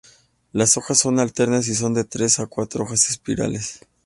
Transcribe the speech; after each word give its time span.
Las 0.51 0.77
hojas 0.77 0.97
son 0.97 1.19
alternas 1.19 1.67
y 1.67 1.75
son 1.75 1.93
de 1.93 2.03
tres 2.03 2.39
a 2.39 2.47
cuatro 2.47 2.85
hojas 2.85 3.11
espirales. 3.11 3.81